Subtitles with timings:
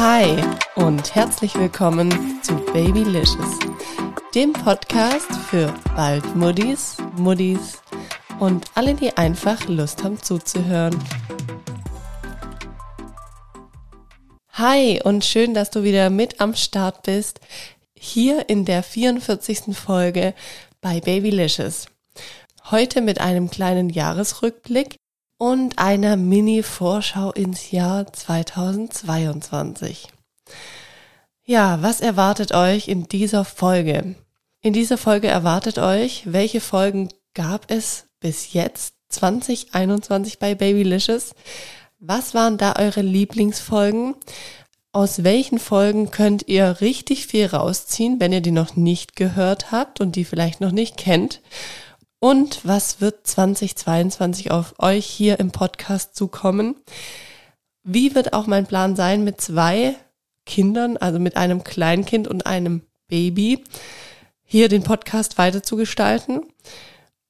[0.00, 0.36] Hi
[0.76, 3.58] und herzlich willkommen zu Babylicious,
[4.32, 7.82] dem Podcast für bald Muddis, Muddis
[8.38, 10.96] und alle, die einfach Lust haben zuzuhören.
[14.52, 17.40] Hi und schön, dass du wieder mit am Start bist,
[17.92, 19.76] hier in der 44.
[19.76, 20.32] Folge
[20.80, 21.86] bei Babylicious.
[22.70, 24.94] Heute mit einem kleinen Jahresrückblick
[25.38, 30.08] und einer Mini-Vorschau ins Jahr 2022.
[31.44, 34.16] Ja, was erwartet euch in dieser Folge?
[34.60, 41.34] In dieser Folge erwartet euch, welche Folgen gab es bis jetzt 2021 bei Babylicious?
[42.00, 44.16] Was waren da eure Lieblingsfolgen?
[44.90, 50.00] Aus welchen Folgen könnt ihr richtig viel rausziehen, wenn ihr die noch nicht gehört habt
[50.00, 51.40] und die vielleicht noch nicht kennt?
[52.20, 56.74] Und was wird 2022 auf euch hier im Podcast zukommen?
[57.84, 59.94] Wie wird auch mein Plan sein, mit zwei
[60.44, 63.62] Kindern, also mit einem Kleinkind und einem Baby,
[64.42, 66.42] hier den Podcast weiter zu gestalten?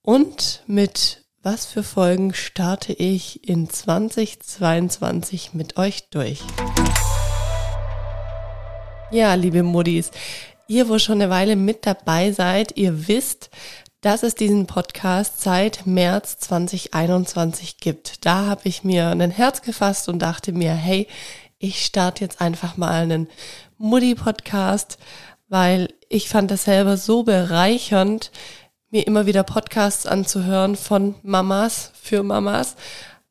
[0.01, 6.41] Und mit was für Folgen starte ich in 2022 mit euch durch?
[9.11, 10.13] Ja, liebe Muddis,
[10.67, 13.51] ihr, wo schon eine Weile mit dabei seid, ihr wisst,
[14.01, 18.25] dass es diesen Podcast seit März 2021 gibt.
[18.25, 21.09] Da habe ich mir ein Herz gefasst und dachte mir, hey,
[21.59, 23.29] ich starte jetzt einfach mal einen
[23.77, 24.99] Mutti-Podcast,
[25.49, 28.31] weil ich fand das selber so bereichernd,
[28.91, 32.77] mir immer wieder Podcasts anzuhören von Mamas für Mamas,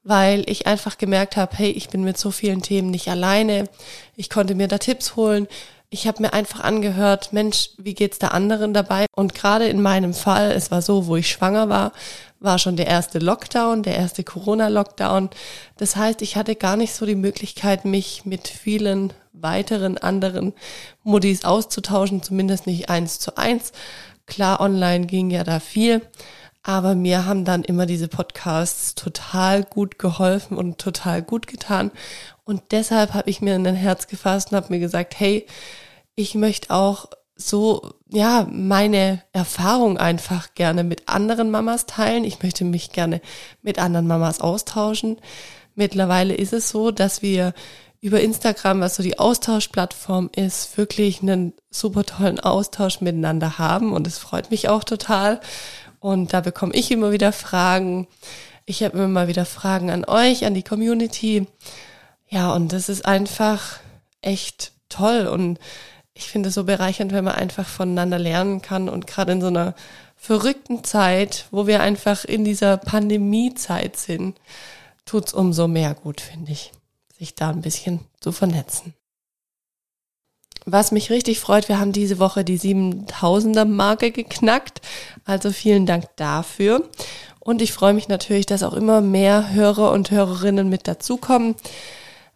[0.03, 3.69] weil ich einfach gemerkt habe, hey, ich bin mit so vielen Themen nicht alleine.
[4.15, 5.47] Ich konnte mir da Tipps holen
[5.89, 9.05] ich habe mir einfach angehört, Mensch, wie geht's der anderen dabei?
[9.15, 11.93] Und gerade in meinem Fall, es war so, wo ich schwanger war,
[12.39, 15.29] war schon der erste Lockdown, der erste Corona-Lockdown.
[15.77, 20.53] Das heißt, ich hatte gar nicht so die Möglichkeit, mich mit vielen weiteren anderen
[21.03, 23.71] Muddis auszutauschen, zumindest nicht eins zu eins.
[24.25, 26.01] Klar, online ging ja da viel,
[26.63, 31.91] aber mir haben dann immer diese Podcasts total gut geholfen und total gut getan.
[32.43, 35.45] Und deshalb habe ich mir in ein Herz gefasst und habe mir gesagt, hey,
[36.17, 37.05] ich möchte auch
[37.35, 42.23] so, ja, meine Erfahrung einfach gerne mit anderen Mamas teilen.
[42.23, 43.21] Ich möchte mich gerne
[43.61, 45.17] mit anderen Mamas austauschen.
[45.75, 47.53] Mittlerweile ist es so, dass wir
[48.01, 54.07] über Instagram, was so die Austauschplattform ist, wirklich einen super tollen Austausch miteinander haben und
[54.07, 55.39] es freut mich auch total.
[55.99, 58.07] Und da bekomme ich immer wieder Fragen.
[58.65, 61.45] Ich habe immer mal wieder Fragen an euch, an die Community.
[62.27, 63.79] Ja, und das ist einfach
[64.21, 65.59] echt toll und
[66.17, 69.47] ich finde es so bereichernd, wenn man einfach voneinander lernen kann und gerade in so
[69.47, 69.75] einer
[70.15, 74.39] verrückten Zeit, wo wir einfach in dieser Pandemiezeit sind,
[75.05, 76.71] tut's umso mehr gut, finde ich,
[77.17, 78.95] sich da ein bisschen zu vernetzen.
[80.65, 84.81] Was mich richtig freut, wir haben diese Woche die 7000er Marke geknackt.
[85.23, 86.89] Also vielen Dank dafür.
[87.39, 91.55] Und ich freue mich natürlich, dass auch immer mehr Hörer und Hörerinnen mit dazukommen.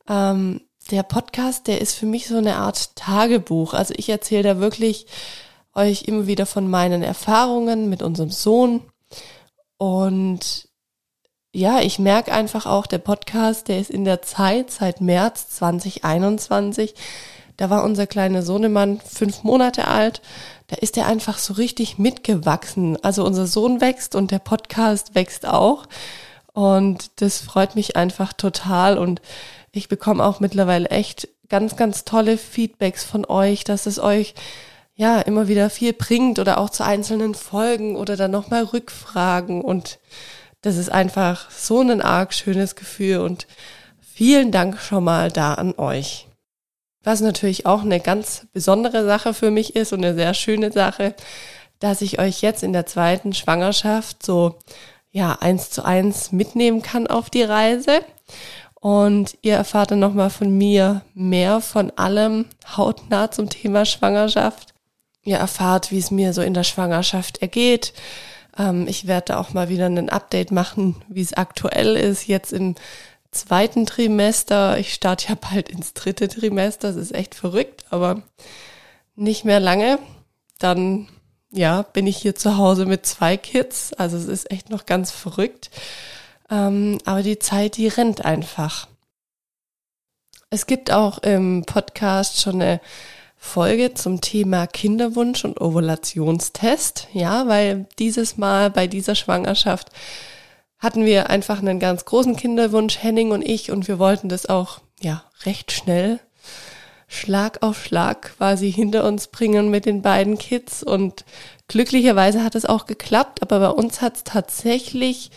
[0.08, 3.74] Ähm, der Podcast, der ist für mich so eine Art Tagebuch.
[3.74, 5.08] Also ich erzähle da wirklich
[5.74, 8.82] euch immer wieder von meinen Erfahrungen mit unserem Sohn.
[9.78, 10.68] Und
[11.54, 16.94] ja, ich merke einfach auch, der Podcast, der ist in der Zeit seit März 2021.
[17.58, 20.22] Da war unser kleiner Sohnemann fünf Monate alt.
[20.68, 23.02] Da ist er einfach so richtig mitgewachsen.
[23.04, 25.86] Also unser Sohn wächst und der Podcast wächst auch.
[26.54, 28.98] Und das freut mich einfach total.
[28.98, 29.22] Und
[29.72, 34.34] ich bekomme auch mittlerweile echt ganz, ganz tolle Feedbacks von euch, dass es euch
[34.96, 40.00] ja immer wieder viel bringt oder auch zu einzelnen Folgen oder dann nochmal Rückfragen und
[40.62, 43.48] das ist einfach so ein arg schönes Gefühl und
[44.00, 46.28] vielen Dank schon mal da an euch.
[47.04, 51.16] Was natürlich auch eine ganz besondere Sache für mich ist und eine sehr schöne Sache,
[51.80, 54.60] dass ich euch jetzt in der zweiten Schwangerschaft so
[55.10, 58.02] ja eins zu eins mitnehmen kann auf die Reise.
[58.82, 64.74] Und ihr erfahrt dann nochmal von mir mehr von allem hautnah zum Thema Schwangerschaft.
[65.24, 67.94] Ihr erfahrt, wie es mir so in der Schwangerschaft ergeht.
[68.58, 72.74] Ähm, ich werde auch mal wieder ein Update machen, wie es aktuell ist, jetzt im
[73.30, 74.80] zweiten Trimester.
[74.80, 76.88] Ich starte ja bald ins dritte Trimester.
[76.88, 78.24] Das ist echt verrückt, aber
[79.16, 80.00] nicht mehr lange.
[80.58, 81.08] Dann,
[81.52, 83.94] ja, bin ich hier zu Hause mit zwei Kids.
[83.94, 85.70] Also es ist echt noch ganz verrückt.
[86.52, 88.88] Ähm, aber die Zeit, die rennt einfach.
[90.50, 92.82] Es gibt auch im Podcast schon eine
[93.38, 97.08] Folge zum Thema Kinderwunsch und Ovulationstest.
[97.14, 99.90] Ja, weil dieses Mal bei dieser Schwangerschaft
[100.78, 104.82] hatten wir einfach einen ganz großen Kinderwunsch, Henning und ich, und wir wollten das auch,
[105.00, 106.20] ja, recht schnell
[107.08, 110.82] Schlag auf Schlag quasi hinter uns bringen mit den beiden Kids.
[110.82, 111.26] Und
[111.68, 115.30] glücklicherweise hat es auch geklappt, aber bei uns hat es tatsächlich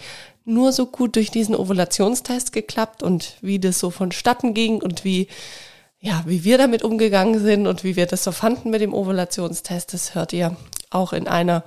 [0.45, 5.29] nur so gut durch diesen Ovulationstest geklappt und wie das so vonstatten ging und wie,
[6.01, 9.95] ja, wie wir damit umgegangen sind und wie wir das so fanden mit dem Ovulationstest,
[9.95, 10.57] das hört ihr
[10.91, 11.65] auch in einer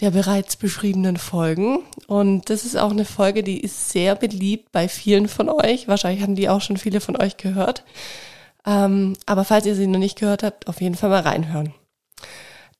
[0.00, 1.80] der bereits beschriebenen Folgen.
[2.06, 5.88] Und das ist auch eine Folge, die ist sehr beliebt bei vielen von euch.
[5.88, 7.84] Wahrscheinlich haben die auch schon viele von euch gehört.
[8.66, 11.74] Ähm, aber falls ihr sie noch nicht gehört habt, auf jeden Fall mal reinhören.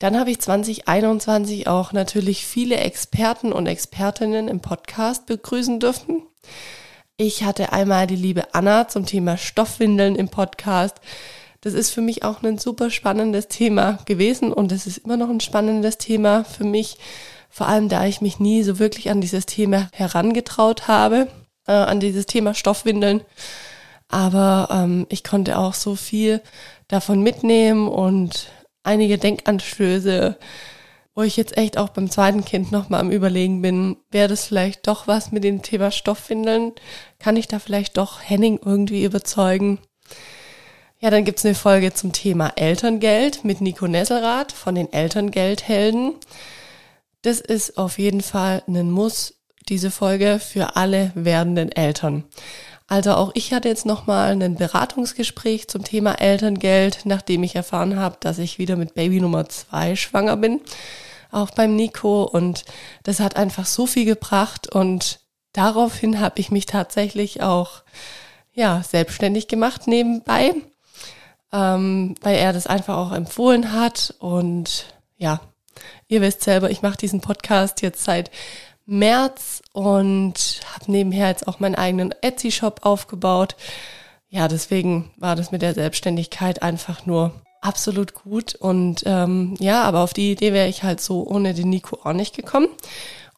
[0.01, 6.23] Dann habe ich 2021 auch natürlich viele Experten und Expertinnen im Podcast begrüßen dürfen.
[7.19, 10.97] Ich hatte einmal die liebe Anna zum Thema Stoffwindeln im Podcast.
[11.61, 15.29] Das ist für mich auch ein super spannendes Thema gewesen und es ist immer noch
[15.29, 16.97] ein spannendes Thema für mich,
[17.51, 21.29] vor allem da ich mich nie so wirklich an dieses Thema herangetraut habe,
[21.67, 23.21] äh, an dieses Thema Stoffwindeln.
[24.09, 26.41] Aber ähm, ich konnte auch so viel
[26.89, 28.49] davon mitnehmen und
[28.83, 30.39] einige Denkanstöße,
[31.15, 34.87] wo ich jetzt echt auch beim zweiten Kind nochmal am Überlegen bin, wäre das vielleicht
[34.87, 36.73] doch was mit dem Thema Stoffwindeln?
[37.19, 39.79] Kann ich da vielleicht doch Henning irgendwie überzeugen?
[40.99, 46.15] Ja, dann gibt's eine Folge zum Thema Elterngeld mit Nico Nesselrath von den Elterngeldhelden.
[47.23, 49.35] Das ist auf jeden Fall ein Muss,
[49.69, 52.25] diese Folge für alle werdenden Eltern.
[52.91, 58.19] Also auch ich hatte jetzt nochmal ein Beratungsgespräch zum Thema Elterngeld, nachdem ich erfahren habe,
[58.21, 60.61] dass ich wieder mit Baby Nummer zwei schwanger bin,
[61.31, 62.25] auch beim Nico.
[62.25, 62.67] Und
[63.03, 65.21] das hat einfach so viel gebracht und
[65.55, 67.83] daraufhin habe ich mich tatsächlich auch
[68.53, 70.55] ja selbstständig gemacht nebenbei
[71.53, 74.15] ähm, weil er das einfach auch empfohlen hat.
[74.19, 75.41] Und ja,
[76.09, 78.31] ihr wisst selber, ich mache diesen Podcast jetzt seit
[78.87, 83.57] März und habe nebenher jetzt auch meinen eigenen Etsy-Shop aufgebaut.
[84.29, 88.55] Ja, deswegen war das mit der Selbstständigkeit einfach nur absolut gut.
[88.55, 92.13] Und ähm, ja, aber auf die Idee wäre ich halt so ohne den Nico auch
[92.13, 92.69] nicht gekommen.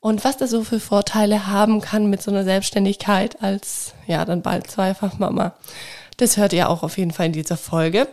[0.00, 4.42] Und was das so für Vorteile haben kann mit so einer Selbstständigkeit als, ja, dann
[4.42, 5.54] bald zweifach Mama.
[6.16, 8.08] Das hört ihr auch auf jeden Fall in dieser Folge.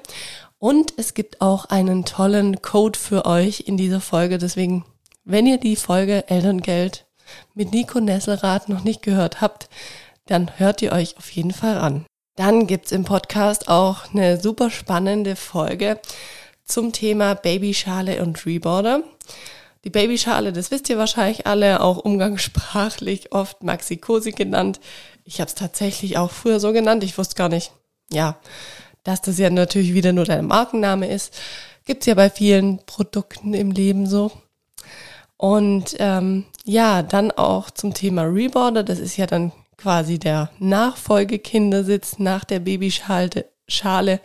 [0.59, 4.37] Und es gibt auch einen tollen Code für euch in dieser Folge.
[4.37, 4.85] Deswegen,
[5.25, 7.05] wenn ihr die Folge Elterngeld
[7.53, 9.69] mit Nico Nesselrath noch nicht gehört habt,
[10.25, 12.05] dann hört ihr euch auf jeden Fall an.
[12.35, 15.99] Dann gibt's im Podcast auch eine super spannende Folge
[16.63, 19.03] zum Thema Babyschale und Reborder.
[19.83, 24.79] Die Babyschale, das wisst ihr wahrscheinlich alle, auch umgangssprachlich oft Maxi-Cosi genannt.
[25.25, 27.03] Ich habe es tatsächlich auch früher so genannt.
[27.03, 27.71] Ich wusste gar nicht,
[28.11, 28.37] ja,
[29.03, 31.33] dass das ja natürlich wieder nur dein Markenname ist,
[31.85, 34.31] gibt's ja bei vielen Produkten im Leben so.
[35.39, 42.19] Und ähm, ja, dann auch zum Thema Reborder, das ist ja dann quasi der Nachfolgekindersitz
[42.19, 44.19] nach der Babyschale.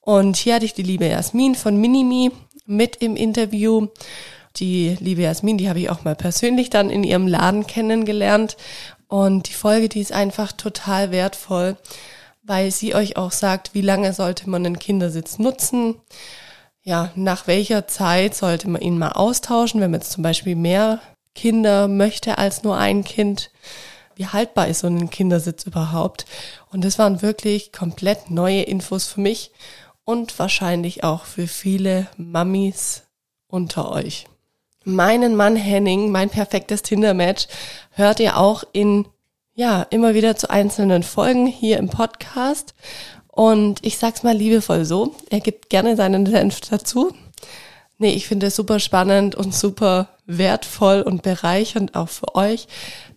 [0.00, 2.30] Und hier hatte ich die liebe Jasmin von Minimi
[2.64, 3.88] mit im Interview.
[4.54, 8.56] Die liebe Jasmin, die habe ich auch mal persönlich dann in ihrem Laden kennengelernt.
[9.08, 11.76] Und die Folge, die ist einfach total wertvoll,
[12.44, 15.96] weil sie euch auch sagt, wie lange sollte man einen Kindersitz nutzen,
[16.82, 21.00] ja, nach welcher Zeit sollte man ihn mal austauschen, wenn man jetzt zum Beispiel mehr
[21.34, 23.50] Kinder möchte als nur ein Kind.
[24.14, 26.26] Wie haltbar ist so ein Kindersitz überhaupt?
[26.70, 29.52] Und das waren wirklich komplett neue Infos für mich
[30.04, 33.04] und wahrscheinlich auch für viele Mamis
[33.46, 34.26] unter euch.
[34.84, 37.46] Meinen Mann Henning, mein perfektes Tinder-Match,
[37.90, 39.06] hört ihr auch in
[39.54, 42.74] ja, immer wieder zu einzelnen Folgen hier im Podcast.
[43.40, 47.14] Und ich sag's mal liebevoll so, er gibt gerne seinen Senf dazu.
[47.96, 52.68] Nee, ich finde es super spannend und super wertvoll und bereichernd auch für euch,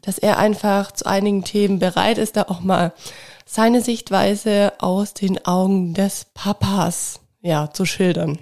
[0.02, 2.94] dass er einfach zu einigen Themen bereit ist, da auch mal
[3.46, 8.40] seine Sichtweise aus den Augen des Papas, ja, zu schildern.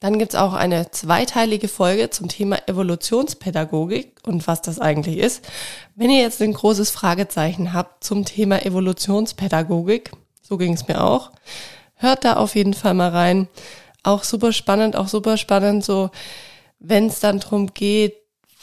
[0.00, 5.48] Dann gibt's auch eine zweiteilige Folge zum Thema Evolutionspädagogik und was das eigentlich ist.
[5.94, 10.10] Wenn ihr jetzt ein großes Fragezeichen habt zum Thema Evolutionspädagogik,
[10.50, 11.30] so ging's mir auch,
[11.94, 13.48] hört da auf jeden Fall mal rein.
[14.02, 16.10] Auch super spannend, auch super spannend, so
[16.80, 18.16] wenn es dann drum geht,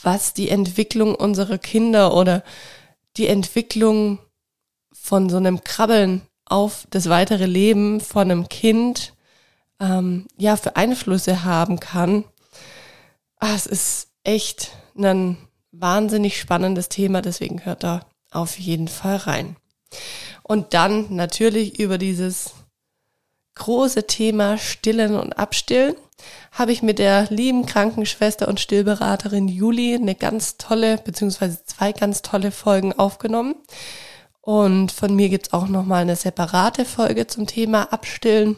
[0.04, 2.44] was die Entwicklung unserer Kinder oder
[3.16, 4.20] die Entwicklung
[4.92, 9.14] von so einem Krabbeln auf das weitere Leben von einem Kind
[9.80, 12.26] ähm, ja für Einflüsse haben kann.
[13.40, 15.38] Ah, es ist echt ein
[15.72, 18.02] wahnsinnig spannendes Thema, deswegen hört da
[18.32, 19.56] auf jeden Fall rein.
[20.44, 22.52] Und dann natürlich über dieses
[23.56, 25.96] große Thema Stillen und Abstillen
[26.52, 32.22] habe ich mit der lieben Krankenschwester und Stillberaterin Juli eine ganz tolle, beziehungsweise zwei ganz
[32.22, 33.56] tolle Folgen aufgenommen.
[34.42, 38.58] Und von mir gibt's auch nochmal eine separate Folge zum Thema Abstillen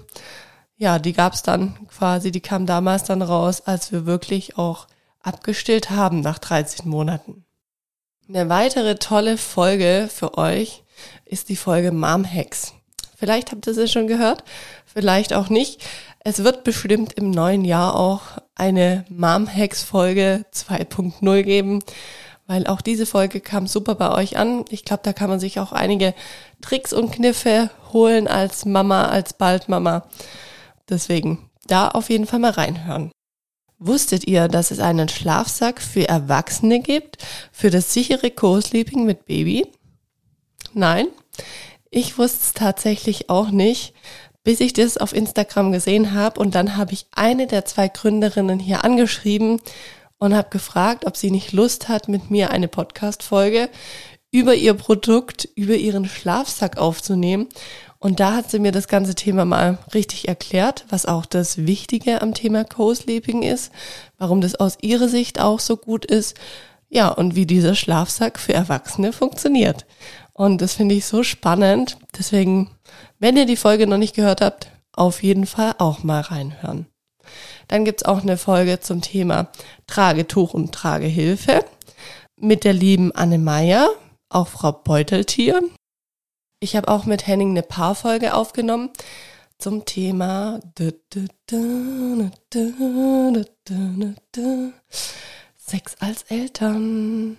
[0.80, 4.88] ja, die gab's dann quasi, die kam damals dann raus, als wir wirklich auch
[5.22, 7.44] abgestillt haben nach 13 Monaten.
[8.30, 10.84] Eine weitere tolle Folge für euch
[11.26, 12.74] ist die Folge Mom Hacks.
[13.16, 14.44] Vielleicht habt ihr sie schon gehört,
[14.86, 15.84] vielleicht auch nicht.
[16.20, 18.22] Es wird bestimmt im neuen Jahr auch
[18.56, 21.84] eine Mom Hacks Folge 2.0 geben,
[22.48, 24.66] weil auch diese Folge kam super bei euch an.
[24.70, 26.14] Ich glaube, da kann man sich auch einige
[26.62, 30.08] Tricks und Kniffe holen als Mama, als Baldmama.
[30.90, 33.12] Deswegen da auf jeden Fall mal reinhören.
[33.78, 37.18] Wusstet ihr, dass es einen Schlafsack für Erwachsene gibt,
[37.52, 39.68] für das sichere Co-Sleeping mit Baby?
[40.74, 41.08] Nein,
[41.90, 43.94] ich wusste es tatsächlich auch nicht,
[44.44, 48.60] bis ich das auf Instagram gesehen habe und dann habe ich eine der zwei Gründerinnen
[48.60, 49.62] hier angeschrieben
[50.18, 53.70] und habe gefragt, ob sie nicht Lust hat, mit mir eine Podcast-Folge
[54.32, 57.48] über ihr Produkt, über ihren Schlafsack aufzunehmen.
[57.98, 62.22] Und da hat sie mir das ganze Thema mal richtig erklärt, was auch das Wichtige
[62.22, 63.72] am Thema Co-Sleeping ist,
[64.18, 66.38] warum das aus ihrer Sicht auch so gut ist,
[66.90, 69.86] ja, und wie dieser Schlafsack für Erwachsene funktioniert.
[70.40, 71.98] Und das finde ich so spannend.
[72.18, 72.72] Deswegen,
[73.20, 76.86] wenn ihr die Folge noch nicht gehört habt, auf jeden Fall auch mal reinhören.
[77.68, 79.50] Dann gibt's auch eine Folge zum Thema
[79.86, 81.66] Tragetuch und Tragehilfe
[82.38, 83.90] mit der lieben Anne Meyer,
[84.30, 85.62] auch Frau Beuteltier.
[86.62, 88.92] Ich habe auch mit Henning eine Paarfolge aufgenommen
[89.58, 90.62] zum Thema
[95.58, 97.36] Sex als Eltern.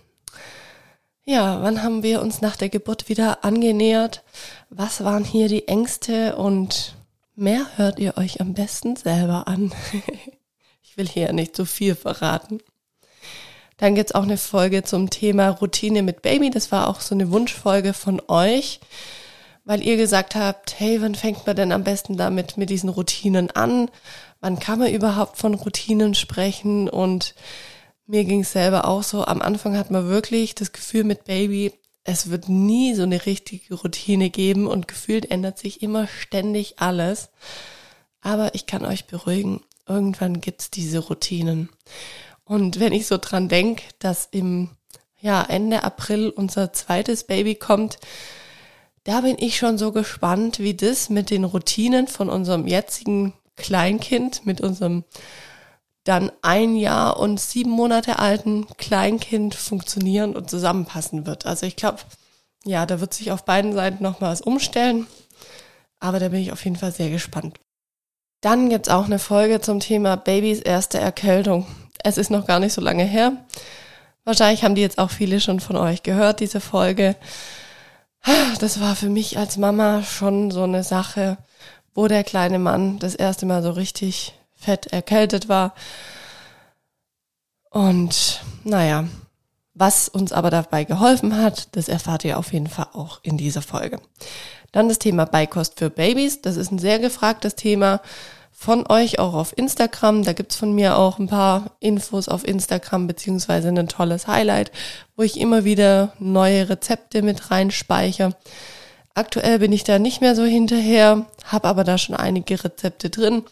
[1.30, 4.24] Ja, wann haben wir uns nach der Geburt wieder angenähert?
[4.68, 6.34] Was waren hier die Ängste?
[6.34, 6.96] Und
[7.36, 9.70] mehr hört ihr euch am besten selber an.
[10.82, 12.58] ich will hier nicht zu viel verraten.
[13.76, 16.50] Dann gibt's auch eine Folge zum Thema Routine mit Baby.
[16.50, 18.80] Das war auch so eine Wunschfolge von euch,
[19.64, 23.52] weil ihr gesagt habt, hey, wann fängt man denn am besten damit mit diesen Routinen
[23.52, 23.88] an?
[24.40, 26.88] Wann kann man überhaupt von Routinen sprechen?
[26.88, 27.36] Und
[28.10, 29.24] mir ging's selber auch so.
[29.24, 31.72] Am Anfang hat man wirklich das Gefühl mit Baby,
[32.04, 37.30] es wird nie so eine richtige Routine geben und gefühlt ändert sich immer ständig alles.
[38.20, 41.68] Aber ich kann euch beruhigen, irgendwann gibt's diese Routinen.
[42.44, 44.70] Und wenn ich so dran denke, dass im
[45.20, 47.98] ja, Ende April unser zweites Baby kommt,
[49.04, 54.46] da bin ich schon so gespannt, wie das mit den Routinen von unserem jetzigen Kleinkind,
[54.46, 55.04] mit unserem
[56.04, 61.46] dann ein Jahr und sieben Monate alten Kleinkind funktionieren und zusammenpassen wird.
[61.46, 61.98] Also ich glaube,
[62.64, 65.06] ja, da wird sich auf beiden Seiten noch mal was umstellen.
[65.98, 67.58] Aber da bin ich auf jeden Fall sehr gespannt.
[68.40, 71.66] Dann gibt's auch eine Folge zum Thema Babys erste Erkältung.
[72.02, 73.32] Es ist noch gar nicht so lange her.
[74.24, 77.16] Wahrscheinlich haben die jetzt auch viele schon von euch gehört, diese Folge.
[78.58, 81.38] Das war für mich als Mama schon so eine Sache,
[81.94, 85.74] wo der kleine Mann das erste Mal so richtig fett erkältet war.
[87.70, 89.04] Und naja,
[89.74, 93.62] was uns aber dabei geholfen hat, das erfahrt ihr auf jeden Fall auch in dieser
[93.62, 94.00] Folge.
[94.72, 96.42] Dann das Thema Beikost für Babys.
[96.42, 98.00] Das ist ein sehr gefragtes Thema
[98.52, 100.22] von euch auch auf Instagram.
[100.22, 104.70] Da gibt's von mir auch ein paar Infos auf Instagram beziehungsweise ein tolles Highlight,
[105.16, 108.36] wo ich immer wieder neue Rezepte mit reinspeichere.
[109.14, 113.44] Aktuell bin ich da nicht mehr so hinterher, habe aber da schon einige Rezepte drin.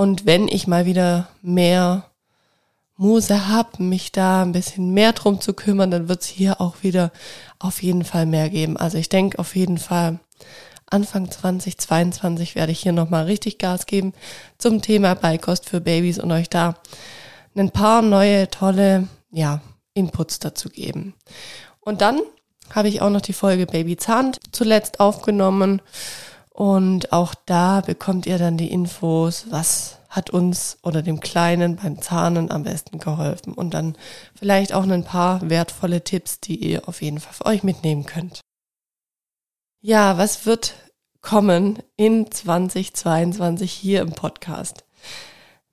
[0.00, 2.04] Und wenn ich mal wieder mehr
[2.96, 7.12] Muse habe, mich da ein bisschen mehr drum zu kümmern, dann wird's hier auch wieder
[7.58, 8.78] auf jeden Fall mehr geben.
[8.78, 10.18] Also ich denke auf jeden Fall,
[10.86, 14.14] Anfang 2022 werde ich hier nochmal richtig Gas geben
[14.56, 16.76] zum Thema Beikost für Babys und euch da
[17.54, 19.60] ein paar neue, tolle, ja,
[19.92, 21.12] Inputs dazu geben.
[21.80, 22.22] Und dann
[22.74, 25.82] habe ich auch noch die Folge Baby Zahn zuletzt aufgenommen.
[26.60, 32.02] Und auch da bekommt ihr dann die Infos, was hat uns oder dem Kleinen beim
[32.02, 33.54] Zahnen am besten geholfen.
[33.54, 33.96] Und dann
[34.34, 38.42] vielleicht auch ein paar wertvolle Tipps, die ihr auf jeden Fall für euch mitnehmen könnt.
[39.80, 40.74] Ja, was wird
[41.22, 44.84] kommen in 2022 hier im Podcast?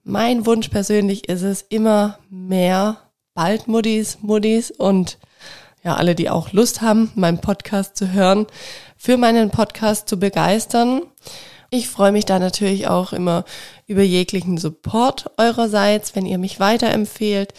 [0.06, 5.18] Mein Wunsch persönlich ist es, immer mehr Baldmuddis, Muddis und
[5.84, 8.48] ja, alle, die auch Lust haben, meinen Podcast zu hören,
[8.98, 11.02] für meinen Podcast zu begeistern.
[11.70, 13.44] Ich freue mich da natürlich auch immer
[13.88, 17.54] über jeglichen Support eurerseits, wenn ihr mich weiterempfehlt.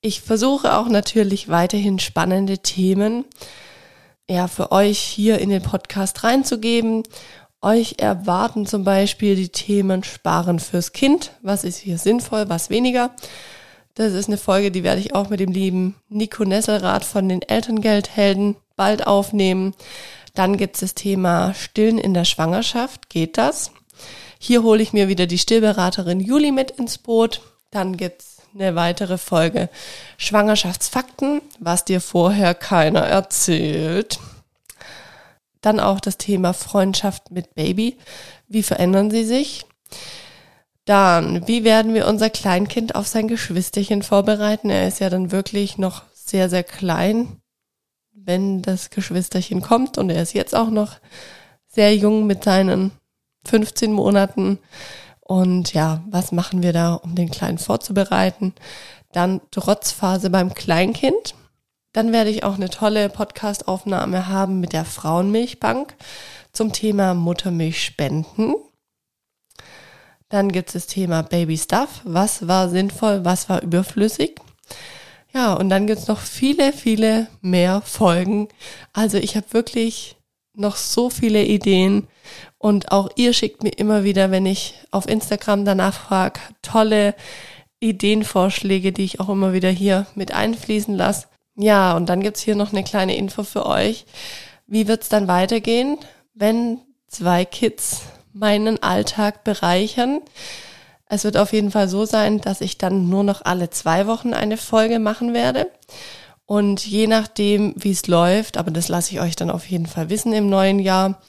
[0.00, 3.24] Ich versuche auch natürlich weiterhin spannende Themen
[4.30, 7.02] ja, für euch hier in den Podcast reinzugeben.
[7.60, 11.32] Euch erwarten zum Beispiel die Themen Sparen fürs Kind.
[11.42, 13.10] Was ist hier sinnvoll, was weniger?
[13.98, 17.42] Das ist eine Folge, die werde ich auch mit dem lieben Nico Nesselrath von den
[17.42, 19.74] Elterngeldhelden bald aufnehmen.
[20.36, 23.10] Dann gibt es das Thema Stillen in der Schwangerschaft.
[23.10, 23.72] Geht das?
[24.38, 27.40] Hier hole ich mir wieder die Stillberaterin Juli mit ins Boot.
[27.72, 29.68] Dann gibt's eine weitere Folge
[30.16, 34.20] Schwangerschaftsfakten, was dir vorher keiner erzählt.
[35.60, 37.98] Dann auch das Thema Freundschaft mit Baby.
[38.46, 39.66] Wie verändern sie sich?
[40.88, 44.70] Dann, wie werden wir unser Kleinkind auf sein Geschwisterchen vorbereiten?
[44.70, 47.42] Er ist ja dann wirklich noch sehr, sehr klein,
[48.14, 49.98] wenn das Geschwisterchen kommt.
[49.98, 50.96] Und er ist jetzt auch noch
[51.66, 52.92] sehr jung mit seinen
[53.44, 54.60] 15 Monaten.
[55.20, 58.54] Und ja, was machen wir da, um den Kleinen vorzubereiten?
[59.12, 61.34] Dann Trotzphase beim Kleinkind.
[61.92, 65.94] Dann werde ich auch eine tolle Podcast-Aufnahme haben mit der Frauenmilchbank
[66.54, 68.54] zum Thema Muttermilch spenden.
[70.28, 72.02] Dann gibt es das Thema Baby Stuff.
[72.04, 74.40] Was war sinnvoll, was war überflüssig?
[75.32, 78.48] Ja, und dann gibt es noch viele, viele mehr Folgen.
[78.92, 80.16] Also ich habe wirklich
[80.54, 82.08] noch so viele Ideen
[82.58, 87.14] und auch ihr schickt mir immer wieder, wenn ich auf Instagram danach frage, tolle
[87.80, 91.28] Ideenvorschläge, die ich auch immer wieder hier mit einfließen lasse.
[91.54, 94.04] Ja, und dann gibt's hier noch eine kleine Info für euch.
[94.66, 95.98] Wie wird's dann weitergehen,
[96.34, 98.02] wenn zwei Kids
[98.38, 100.20] meinen Alltag bereichern.
[101.06, 104.34] Es wird auf jeden Fall so sein, dass ich dann nur noch alle zwei Wochen
[104.34, 105.70] eine Folge machen werde.
[106.44, 110.08] Und je nachdem, wie es läuft, aber das lasse ich euch dann auf jeden Fall
[110.08, 111.20] wissen im neuen Jahr,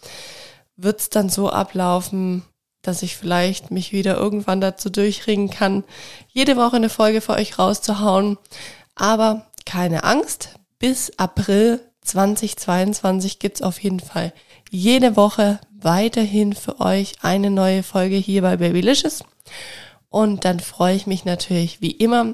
[0.78, 2.44] wird es dann so ablaufen,
[2.82, 5.84] dass ich vielleicht mich wieder irgendwann dazu durchringen kann,
[6.30, 8.38] jede Woche eine Folge für euch rauszuhauen.
[8.96, 14.34] Aber keine Angst, bis April 2022 gibt's auf jeden Fall
[14.69, 19.23] jede Woche weiterhin für euch eine neue Folge hier bei Babylicious.
[20.09, 22.33] Und dann freue ich mich natürlich wie immer,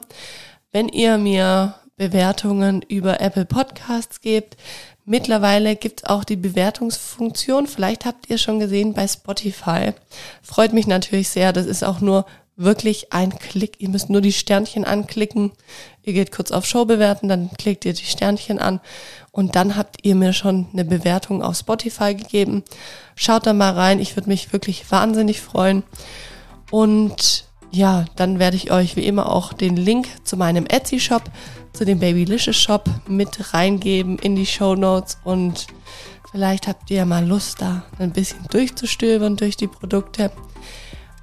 [0.72, 4.58] wenn ihr mir Bewertungen über Apple Podcasts gebt.
[5.06, 7.68] Mittlerweile gibt's auch die Bewertungsfunktion.
[7.68, 9.94] Vielleicht habt ihr schon gesehen bei Spotify.
[10.42, 11.54] Freut mich natürlich sehr.
[11.54, 12.26] Das ist auch nur
[12.58, 13.76] wirklich ein Klick.
[13.80, 15.52] Ihr müsst nur die Sternchen anklicken.
[16.04, 18.80] Ihr geht kurz auf Show bewerten, dann klickt ihr die Sternchen an
[19.36, 22.64] und dann habt ihr mir schon eine Bewertung auf Spotify gegeben.
[23.18, 24.00] Schaut da mal rein.
[24.00, 25.84] Ich würde mich wirklich wahnsinnig freuen.
[26.72, 31.24] Und ja, dann werde ich euch wie immer auch den Link zu meinem Etsy-Shop,
[31.74, 35.68] zu dem Babylicious Shop mit reingeben in die Show Notes und
[36.32, 40.32] vielleicht habt ihr mal Lust da ein bisschen durchzustöbern durch die Produkte.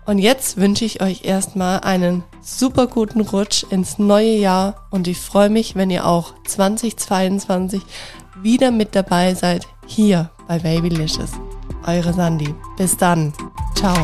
[0.05, 5.19] Und jetzt wünsche ich euch erstmal einen super guten Rutsch ins neue Jahr und ich
[5.19, 7.83] freue mich, wenn ihr auch 2022
[8.43, 11.33] wieder mit dabei seid hier bei Babylicious.
[11.87, 12.55] Eure Sandy.
[12.77, 13.33] Bis dann.
[13.75, 13.97] Ciao.